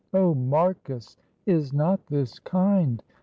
"Oh, 0.15 0.33
Marcus! 0.33 1.15
is 1.45 1.73
not 1.73 2.07
this 2.07 2.39
kind?" 2.39 3.03